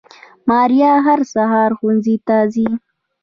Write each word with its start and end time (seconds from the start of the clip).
ماريه 0.49 0.91
هر 1.05 1.19
سهار 1.33 1.71
ښوونځي 1.77 2.15
ته 2.27 2.35
ځي 2.53 2.67